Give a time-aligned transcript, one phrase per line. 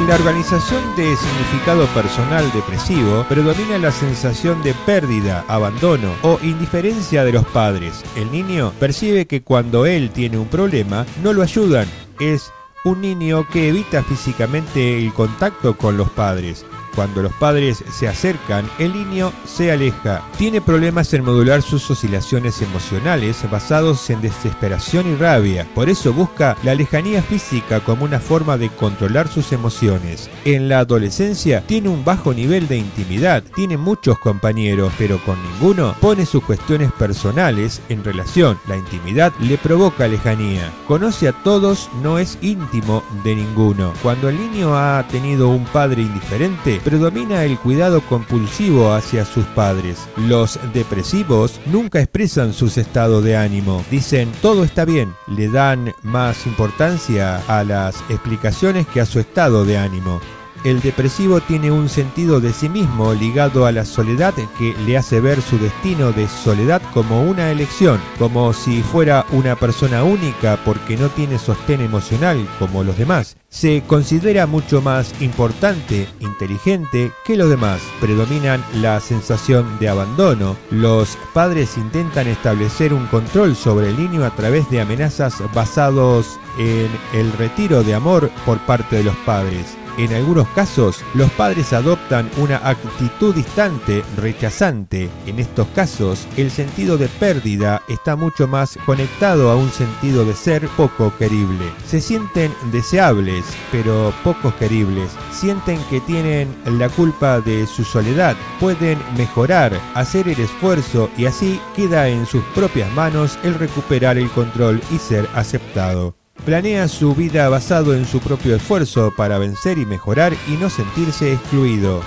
[0.00, 7.32] la organización de significado personal depresivo predomina la sensación de pérdida, abandono o indiferencia de
[7.32, 8.02] los padres.
[8.16, 11.86] El niño percibe que cuando él tiene un problema no lo ayudan.
[12.18, 12.50] Es
[12.84, 16.64] un niño que evita físicamente el contacto con los padres.
[16.94, 20.22] Cuando los padres se acercan, el niño se aleja.
[20.36, 25.66] Tiene problemas en modular sus oscilaciones emocionales basados en desesperación y rabia.
[25.74, 30.30] Por eso busca la lejanía física como una forma de controlar sus emociones.
[30.44, 35.94] En la adolescencia tiene un bajo nivel de intimidad, tiene muchos compañeros, pero con ninguno
[36.00, 38.58] pone sus cuestiones personales en relación.
[38.68, 40.70] La intimidad le provoca lejanía.
[40.86, 43.92] Conoce a todos, no es íntimo de ninguno.
[44.02, 49.98] Cuando el niño ha tenido un padre indiferente, predomina el cuidado compulsivo hacia sus padres.
[50.16, 53.84] Los depresivos nunca expresan sus estados de ánimo.
[53.90, 59.64] Dicen todo está bien, le dan más importancia a las explicaciones que a su estado
[59.64, 60.20] de ánimo.
[60.64, 65.20] El depresivo tiene un sentido de sí mismo ligado a la soledad que le hace
[65.20, 70.96] ver su destino de soledad como una elección, como si fuera una persona única porque
[70.96, 73.36] no tiene sostén emocional como los demás.
[73.48, 77.80] Se considera mucho más importante, inteligente que los demás.
[78.00, 80.56] Predominan la sensación de abandono.
[80.70, 86.88] Los padres intentan establecer un control sobre el niño a través de amenazas basados en
[87.14, 89.76] el retiro de amor por parte de los padres.
[89.98, 95.10] En algunos casos, los padres adoptan una actitud distante, rechazante.
[95.26, 100.34] En estos casos, el sentido de pérdida está mucho más conectado a un sentido de
[100.34, 101.70] ser poco querible.
[101.86, 105.10] Se sienten deseables, pero poco queribles.
[105.30, 108.34] Sienten que tienen la culpa de su soledad.
[108.60, 114.30] Pueden mejorar, hacer el esfuerzo y así queda en sus propias manos el recuperar el
[114.30, 116.21] control y ser aceptado.
[116.44, 121.32] Planea su vida basado en su propio esfuerzo para vencer y mejorar y no sentirse
[121.32, 122.02] excluido.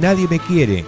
[0.00, 0.84] Nadie me quiere.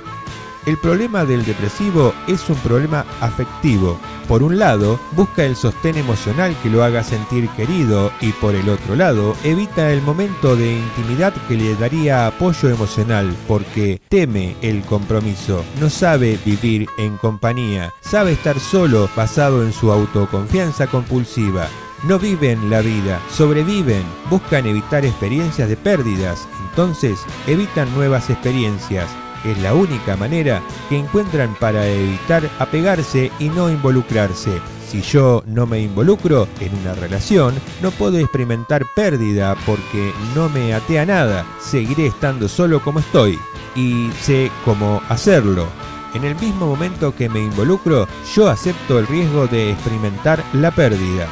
[0.67, 4.01] El problema del depresivo es un problema afectivo.
[4.27, 8.69] Por un lado, busca el sostén emocional que lo haga sentir querido y por el
[8.69, 14.83] otro lado, evita el momento de intimidad que le daría apoyo emocional porque teme el
[14.83, 21.69] compromiso, no sabe vivir en compañía, sabe estar solo basado en su autoconfianza compulsiva.
[22.05, 29.11] No viven la vida, sobreviven, buscan evitar experiencias de pérdidas, entonces evitan nuevas experiencias.
[29.45, 34.61] Es la única manera que encuentran para evitar apegarse y no involucrarse.
[34.89, 40.75] Si yo no me involucro en una relación, no puedo experimentar pérdida porque no me
[40.75, 41.45] atea nada.
[41.61, 43.39] Seguiré estando solo como estoy
[43.75, 45.67] y sé cómo hacerlo.
[46.15, 51.29] En el mismo momento que me involucro, yo acepto el riesgo de experimentar la pérdida.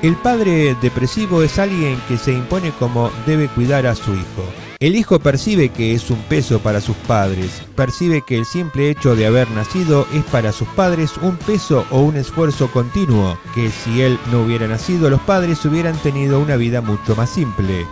[0.00, 4.44] El padre depresivo es alguien que se impone como debe cuidar a su hijo.
[4.78, 9.16] El hijo percibe que es un peso para sus padres, percibe que el simple hecho
[9.16, 14.02] de haber nacido es para sus padres un peso o un esfuerzo continuo, que si
[14.02, 17.84] él no hubiera nacido los padres hubieran tenido una vida mucho más simple.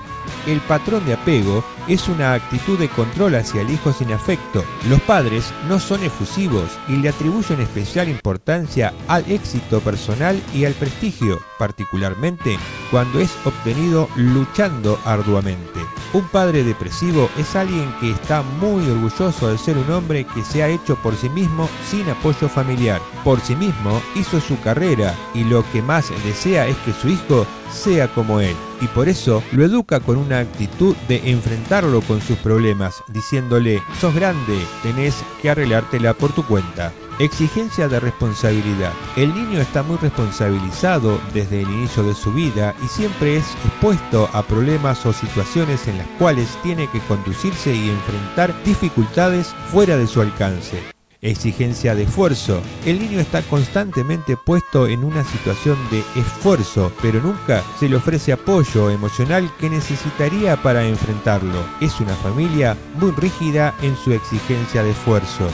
[0.46, 4.64] El patrón de apego es una actitud de control hacia el hijo sin afecto.
[4.88, 10.74] Los padres no son efusivos y le atribuyen especial importancia al éxito personal y al
[10.74, 12.58] prestigio, particularmente
[12.90, 15.85] cuando es obtenido luchando arduamente.
[16.12, 20.62] Un padre depresivo es alguien que está muy orgulloso de ser un hombre que se
[20.62, 23.00] ha hecho por sí mismo sin apoyo familiar.
[23.24, 27.46] Por sí mismo hizo su carrera y lo que más desea es que su hijo
[27.70, 28.56] sea como él.
[28.80, 34.14] Y por eso lo educa con una actitud de enfrentarlo con sus problemas, diciéndole, sos
[34.14, 36.92] grande, tenés que arreglártela por tu cuenta.
[37.18, 38.92] Exigencia de responsabilidad.
[39.16, 44.28] El niño está muy responsabilizado desde el inicio de su vida y siempre es expuesto
[44.34, 50.06] a problemas o situaciones en las cuales tiene que conducirse y enfrentar dificultades fuera de
[50.06, 50.82] su alcance
[51.22, 52.60] exigencia de esfuerzo.
[52.84, 58.32] El niño está constantemente puesto en una situación de esfuerzo, pero nunca se le ofrece
[58.32, 61.64] apoyo emocional que necesitaría para enfrentarlo.
[61.80, 65.48] Es una familia muy rígida en su exigencia de esfuerzo.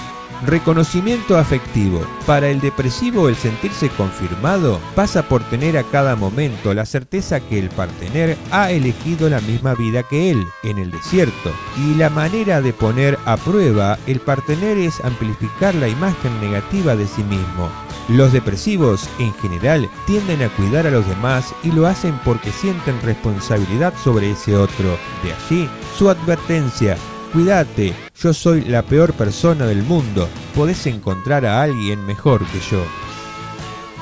[0.47, 2.05] Reconocimiento afectivo.
[2.27, 7.61] Para el depresivo el sentirse confirmado pasa por tener a cada momento la certeza que
[7.61, 11.53] el partener ha elegido la misma vida que él en el desierto.
[11.79, 17.07] Y la manera de poner a prueba el partener es amplificar la imagen negativa de
[17.07, 17.71] sí mismo.
[18.09, 23.01] Los depresivos, en general, tienden a cuidar a los demás y lo hacen porque sienten
[23.03, 24.99] responsabilidad sobre ese otro.
[25.23, 26.97] De allí su advertencia,
[27.33, 32.85] Cuídate, yo soy la peor persona del mundo, podés encontrar a alguien mejor que yo.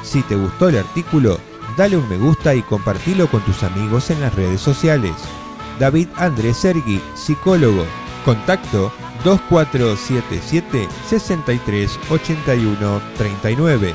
[0.03, 1.38] Si te gustó el artículo,
[1.77, 5.12] dale un me gusta y compartilo con tus amigos en las redes sociales.
[5.79, 7.85] David Andrés Sergi, psicólogo.
[8.25, 8.93] Contacto
[9.25, 13.94] 2477 63 81 39.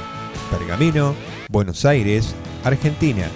[0.50, 1.14] Pergamino,
[1.50, 2.34] Buenos Aires,
[2.64, 3.28] Argentina.